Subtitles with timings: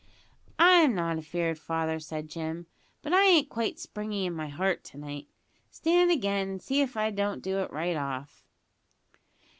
[0.57, 2.65] "I'm not afeard, father," said Jim;
[3.03, 5.27] "but I ain't quite springy in my heart to night.
[5.69, 8.43] Stand again and see if I don't do it right off."